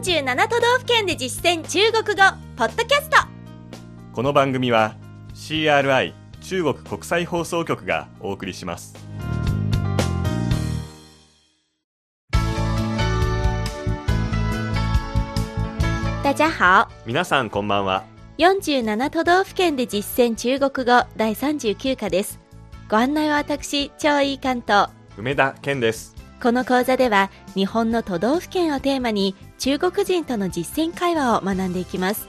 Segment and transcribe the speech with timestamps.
[0.00, 2.22] 47都道府県で実践中国語
[2.56, 3.18] ポッドキャスト。
[4.14, 4.96] この番組は
[5.34, 8.94] CRI 中国国際放送局がお送りします。
[16.24, 16.88] 大家好。
[17.04, 18.04] 皆さんこんばんは。
[18.38, 22.40] 47都道府県で実践中国語第39課です。
[22.88, 24.88] ご案内は私超いい関東。
[25.18, 26.16] 梅田健です。
[26.42, 32.28] この講座では日本の都道府県をテーマに中国人との実践会話を学んでいきます。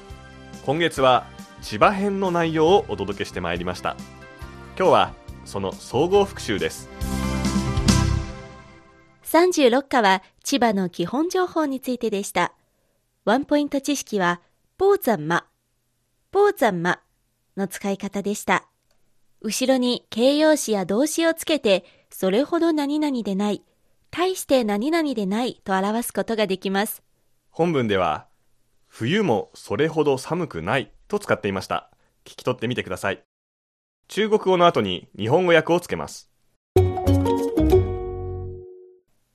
[0.65, 1.25] 今月は
[1.61, 3.95] 千葉編の内容をお届けしてまいりました。
[4.77, 5.13] 今日は
[5.45, 6.89] その総合復習です。
[9.23, 12.53] 36課は千葉の基本情報についてでした。
[13.23, 14.41] ワンポイント知識は
[14.77, 15.45] ポーザンマ。
[16.31, 16.99] ポーザンマ
[17.55, 18.67] の使い方でした。
[19.39, 23.63] 後ろに形容詞や動詞をつけてそれほど何々でない
[24.11, 27.01] 大して何々でないと表すことができます
[27.53, 28.27] 本文では
[28.87, 31.91] 冬もそれほど寒くないと使っていました。
[32.23, 33.21] 聞き取ってみてください。
[34.07, 36.29] 中国語の後に日本語訳をつけます。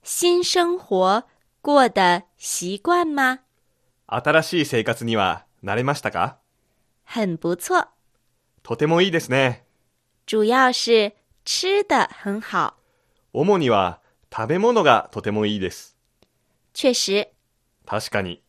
[0.03, 1.25] 新生活
[1.63, 3.41] 過得習慣嗎
[4.07, 6.39] 新しい生活には慣れましたか？
[7.05, 7.89] 很不錯
[8.63, 9.67] とてもいいですね。
[10.27, 11.13] 主要是
[11.45, 12.75] 吃得很好。
[13.35, 14.01] 主には
[14.35, 15.99] 食べ物がとてもいいです。
[16.73, 17.36] 確實
[17.87, 18.43] 確かに。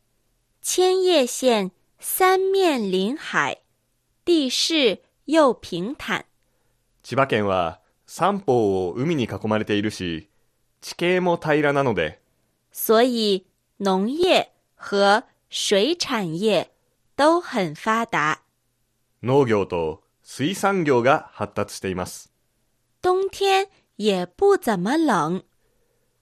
[0.61, 3.61] 千葉縣三面臨海。
[4.25, 6.25] 地勢又平坦。
[7.03, 10.29] 千葉県は三方を海に囲まれているし
[10.81, 12.19] 地形も平らなので。
[12.71, 13.45] 所以
[13.79, 14.45] 農業
[14.77, 16.67] 和水產業
[17.15, 18.41] 都很發達
[19.23, 22.33] 農業と水産業が発達しています。
[23.01, 25.43] 冬天也不怎麼冷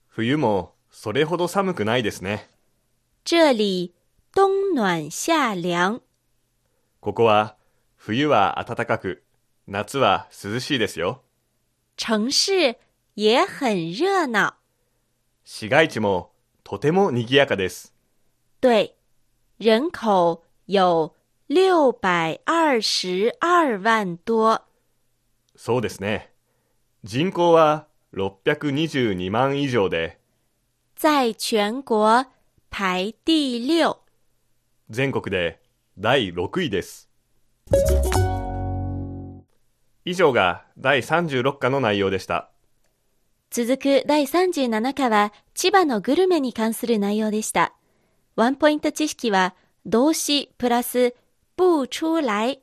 [0.08, 2.48] 冬もそれほど寒くないですね
[3.28, 3.90] 這裡
[4.30, 6.00] 冬暖夏涼
[7.00, 7.56] ここは
[7.96, 9.24] 冬は暖かく
[9.66, 11.24] 夏は涼しいですよ。
[11.96, 12.76] 城市
[13.16, 14.54] 也很熱鬧
[15.42, 16.30] 市街地も
[16.62, 17.92] とても賑やかです。
[18.60, 18.94] 對
[19.58, 21.12] 人口有
[21.48, 24.62] 六百二十二萬多。
[25.56, 26.30] そうですね。
[27.02, 30.20] 人口は622万以上で。
[30.94, 32.35] 在全國
[32.70, 33.98] 排第六
[34.90, 35.60] 全國で
[35.98, 37.08] 第6位です
[40.04, 42.50] 以上が第36課の内容でした
[43.50, 47.72] 続く第37課は千葉のグルメに関する内容でした。
[48.34, 49.54] ワンポイント知識は
[49.86, 51.14] 動詞プラス
[51.56, 52.60] 不出来、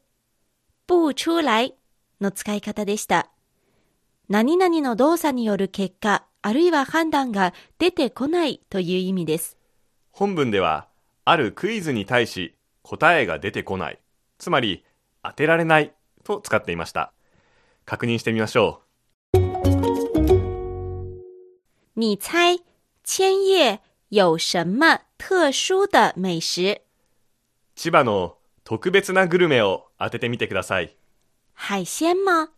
[0.88, 1.74] 不出来
[2.22, 3.32] の使い方でした。
[4.30, 9.58] 何々の動作による結果、あるいは判断が出てこないという意味です。
[10.16, 10.88] 本文では
[11.26, 12.54] あるクイズに対し
[12.84, 14.00] 答えが出てこない。
[14.38, 14.86] つまり
[15.24, 15.92] 当てられない
[16.24, 17.14] と使っていました。
[17.84, 18.84] 確認してみましょ
[21.96, 22.60] 你猜
[23.04, 23.80] 千葉
[24.10, 26.74] 有什麼特殊的美食？
[26.74, 26.82] う
[27.76, 30.96] 千葉の特別なグルメを当ててみてください。
[31.56, 32.52] 海鮮嗎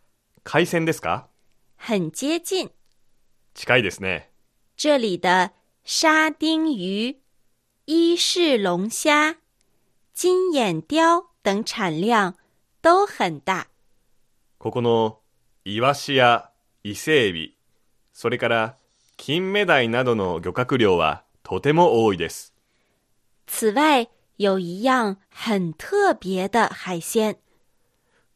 [0.43, 1.27] 海鮮ですか？
[1.77, 2.69] 很接近。
[3.53, 4.29] 近いですね。
[4.75, 5.51] 这里的
[5.85, 7.15] 沙丁鱼、
[7.87, 9.35] 伊式龙虾、
[10.11, 12.33] 金眼鲷等产量
[12.81, 13.67] 都很大。
[14.57, 15.19] ここの
[15.65, 16.49] イワシや
[16.83, 17.55] 伊勢エビ
[18.11, 18.77] それから
[19.17, 22.55] 金目鯛などの漁獲量はとても多いです。
[23.45, 24.07] 此外，
[24.37, 27.37] 有一样很特别的海鲜，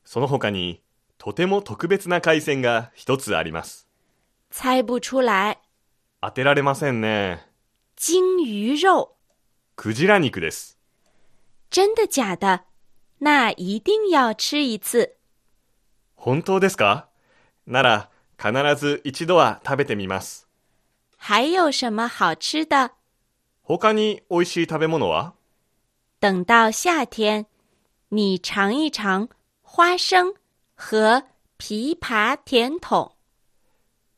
[0.05, 0.83] その他に
[1.17, 3.87] とても特別な海鮮が一つあります。
[4.51, 5.57] 猜不出来。
[6.21, 7.47] 当てられませんね。
[7.95, 9.15] 金鱼肉，
[9.81, 10.77] クジラ肉です
[11.71, 12.65] 真的假的？
[13.19, 15.15] 那一定要吃一次。
[16.15, 17.05] 本当ですか？
[17.65, 20.49] なら必ず一度は食べてみます
[21.15, 22.91] 还有什么好吃的？
[23.63, 25.31] 他に美味しい食べ物は？
[26.19, 27.45] 等到夏天，
[28.09, 29.29] 你尝一尝
[29.61, 30.33] 花生
[30.75, 31.23] 和
[31.57, 33.11] 枇杷甜筒。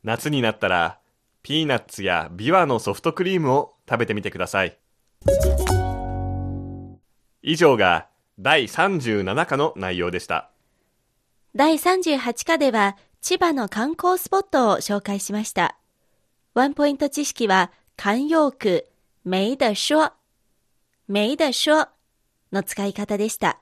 [0.02, 0.98] 夏になったら
[1.44, 4.76] ピーナッツやビワのソフトクリームを食べてみてください
[7.42, 8.08] 以上が
[8.40, 10.52] 第37課の内容でした
[11.54, 15.78] 第38課では千葉の観光スポットを紹介しました。
[16.54, 18.88] ワンポイント知識は慣用句、
[19.26, 20.14] 没得说、
[21.08, 21.90] 没得说
[22.52, 23.60] の使い方でした。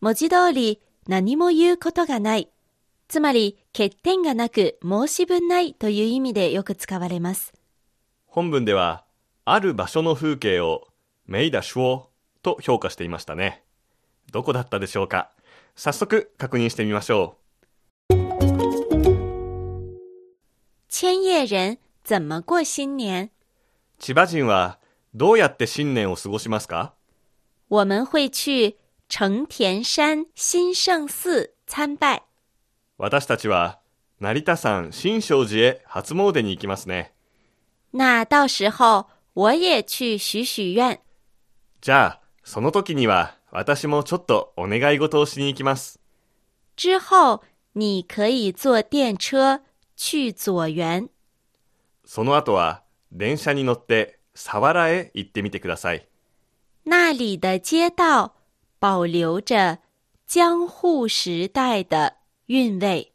[0.00, 2.50] 文字通り何も言うことがない。
[3.08, 7.52] つまり欠点がなく申し分ないという意味でよく使われます。
[8.26, 9.01] 本文では
[9.44, 10.86] ある場所の風景を
[11.26, 12.10] メイダシュオ
[12.42, 13.64] と評価していましたね。
[14.30, 15.30] どこだったでしょうか？
[15.74, 17.36] 早速確認してみましょ
[18.10, 18.14] う。
[20.88, 23.30] 千叶人怎么过新年？
[23.98, 24.78] 千葉人は
[25.12, 26.92] どうやって新年を過ごしますか？
[27.68, 28.76] 我们会去
[29.08, 32.22] 成田山新圣寺参拜。
[32.96, 33.80] 私たちは
[34.20, 37.12] 成田山新勝寺へ初詣に行きますね。
[37.90, 41.00] 那到时候我也去许许愿。
[41.80, 45.98] じゃあ、その時には私もちょっとお願い事をしに行きます。
[46.76, 47.42] 之后
[47.74, 49.62] 你可以坐电车
[49.96, 51.08] 去左园。
[52.04, 56.06] その後は電車に乗って佐原へ行ってみてください。
[56.84, 58.34] 那里的街道
[58.80, 59.78] 保留着
[60.26, 62.16] 江户时代的
[62.48, 63.12] 韵味。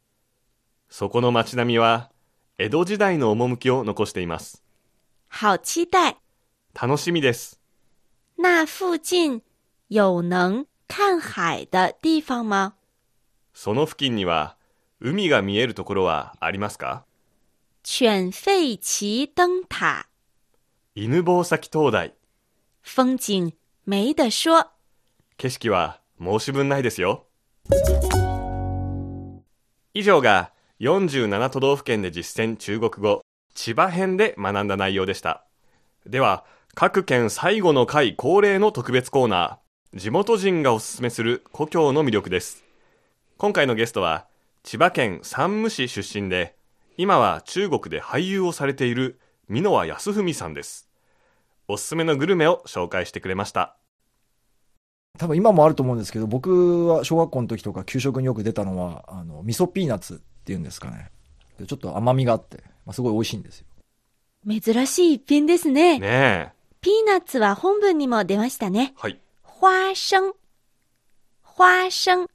[0.88, 2.10] そこの街並みは
[2.58, 4.64] 江戸時代の趣を残しています。
[5.30, 6.16] 好期待！
[6.74, 7.60] 楽しみです。
[8.36, 9.42] 那附近
[9.88, 12.74] 有能看海的地方吗？
[13.52, 14.56] その付近には
[15.00, 17.04] 海が見えるところはありますか？
[17.84, 20.06] 犬吠旗灯塔，
[20.94, 22.14] 犬吠埼灯台。
[22.82, 23.52] 风景
[23.84, 24.72] 没得说。
[25.36, 27.26] 景色は申し分ないですよ。
[29.94, 33.22] 以上が47都道府県で実践中国語
[33.60, 35.44] 千葉編で学んだ内容でした。
[36.06, 36.44] では、
[36.76, 42.62] 各県最後の回恒例の特別コーナー、地元人がおすすめする故郷の魅力です。
[43.36, 44.28] 今回のゲストは、
[44.62, 46.54] 千葉県山武市出身で、
[46.96, 49.18] 今は中国で俳優をされている
[49.48, 50.88] 箕輪康文さんです。
[51.66, 53.76] おすすめのグルメを紹介してくれました。
[55.18, 61.10] 多分今もあると思うんですけど、僕は小学校の時とか給食によく出たのは、あの、味噌ピーナッツっていうんですかね。
[61.58, 63.66] でちょっと甘みがあって、まあ、すごい美味しいんですよ。
[64.48, 65.98] 珍しい一品ですね。
[65.98, 66.52] ねえ。
[66.80, 68.94] ピーナッツは本文にも出ましたね。
[68.96, 69.20] はい。
[69.42, 70.34] 花生。
[71.42, 72.26] 花生。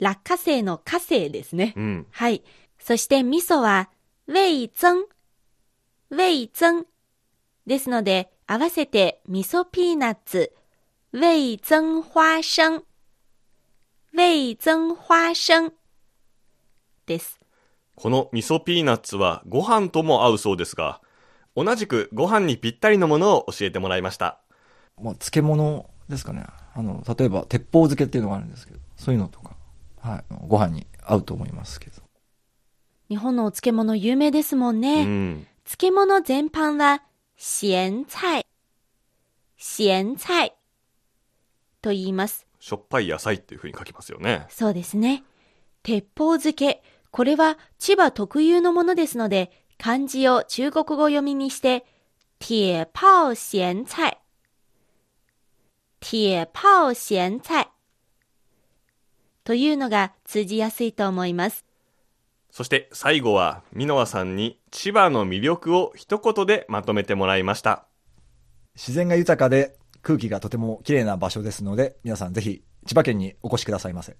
[0.00, 1.74] 落花生の花生ですね。
[1.76, 2.06] うん。
[2.10, 2.42] はい。
[2.80, 3.88] そして味噌は、
[4.26, 5.04] 味噌。
[6.10, 6.86] 味噌。
[7.64, 10.52] ですので、合わせて味噌ピーナッツ、
[11.12, 12.82] 味噌花生。
[14.12, 15.72] 味噌花生。
[17.06, 17.43] です。
[17.96, 21.00] この味噌ピーナッツはご飯とも合うそうですが、
[21.56, 24.40] 同じくご飯にぴったりのものを教えてもらいました。
[25.00, 26.44] まあ、漬物ですかね。
[26.74, 29.56] あの、例えば、鉄砲漬けっていうのがあるんですけど、そういうのとか、
[30.00, 32.02] はい、ご飯に合うと思いますけど。
[33.08, 35.04] 日本のお漬物有名ですもんうね。
[35.04, 35.46] ん。
[35.64, 37.02] 漬物全般は、
[37.36, 38.46] 咸菜。
[39.56, 40.54] 咸菜。
[41.80, 42.46] と言います。
[42.58, 44.46] しょっぱい野菜っていう風に書きますよね。
[44.48, 45.22] そうですね。
[45.82, 46.82] 鉄砲漬け。
[47.14, 51.86] これは千葉特有のものですので、漢字を中国語読みにして、
[52.40, 54.18] 铁炮咸菜。
[56.00, 57.68] 铁炮咸菜。
[59.44, 61.64] というのが通じやすいと思います。
[62.50, 67.86] そして最後は、箕輪さんに千葉の魅力を一言でまとめてもらいました。
[68.74, 74.16] 自然が豊かで空気がとても綺麗な場所ですので、皆さんぜひ千葉県にお越しくださいませ。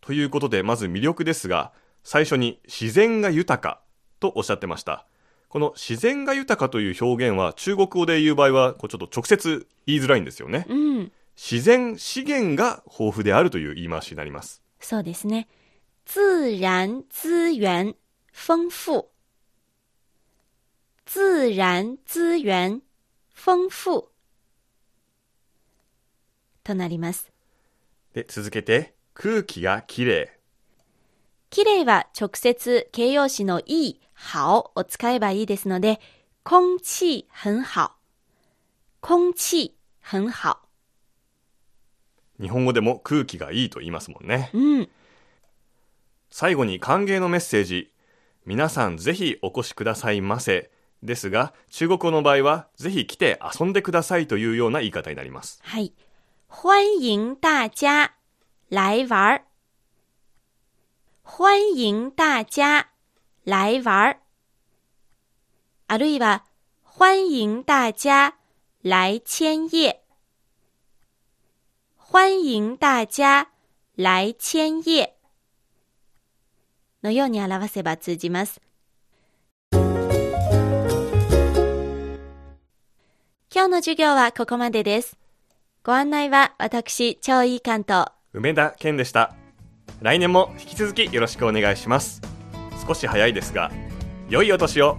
[0.00, 3.80] ということで、まず魅力ですが、最初に自然が豊か
[4.20, 5.06] とおっしゃってました。
[5.48, 10.64] この自然が豊かという表現は中国語で言う場合はこうちょっと直接言いづらいんですよね。
[10.68, 11.12] うん。
[11.36, 14.62] 自然資源が豊富であるという言い回しになります。
[14.78, 15.48] そうですね。
[16.06, 17.96] 自然資源
[18.32, 19.06] 豐富。
[21.06, 22.82] 自然資源
[23.34, 24.08] 豐富。
[26.62, 27.32] となります。
[28.12, 30.39] で、続けて、空気がきれ
[31.50, 34.00] 綺麗は直接形容詞のいい、
[34.32, 36.00] 好を使えばいいですので、
[36.44, 37.92] 空気很好。
[39.00, 40.58] 空気很好。
[42.38, 42.42] い。
[42.44, 44.50] 日本語でも空気がいいと言いますもんね。
[44.54, 44.88] うん。
[46.30, 47.92] 最後に歓迎のメッセージ。
[48.46, 50.70] 皆さんぜひお越しくださいませ。
[51.02, 55.60] ですが、中国語の場合は、ぜひ来て遊んでくださいというような言い方になります。
[55.64, 55.92] はい。
[56.46, 58.12] 欢迎大家
[58.68, 59.49] 来玩儿。
[61.32, 62.88] 欢迎大家
[63.44, 64.20] 来玩儿。
[65.86, 66.44] あるいは、
[66.82, 68.34] 欢迎大家
[68.82, 70.00] 来千叶。
[71.96, 73.48] 欢迎大家
[73.94, 75.12] 来千叶。
[77.04, 78.60] のように表せば通じます。
[79.72, 79.82] 今
[83.52, 85.16] 日の授業はここまでです。
[85.84, 88.08] ご案内は私、超いい関東。
[88.32, 89.39] 梅田健でした。
[90.00, 92.22] 来年も引き続きよろしくお願いします
[92.86, 93.70] 少し早いですが
[94.28, 94.98] 良いお年を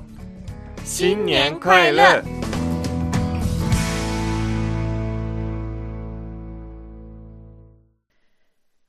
[0.83, 2.23] 新年快乐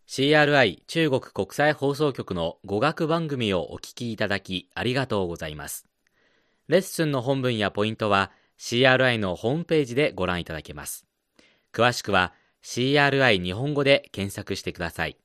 [0.09, 5.87] ！CRI 中国国際放送局の語学番組をお聞きいただきありがとうございます。
[6.69, 11.07] レッスンの本文やポイントは CRI のホームページでご覧いただけます。
[11.73, 15.17] 詳しくは CRI 日本語で検索してください。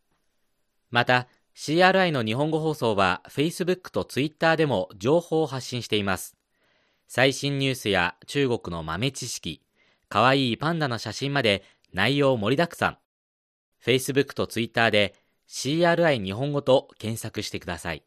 [0.89, 6.37] また、CRI の日本語放送は Facebook と Twitter でも情報を発信しています。
[7.07, 9.61] 最新ニュースや中国の豆知識、
[10.09, 11.63] かわいいパンダの写真まで
[11.93, 12.97] 内容盛りだくさん。
[13.83, 15.15] Facebook と Twitter で
[15.47, 18.03] CRI 日本語と検索してください。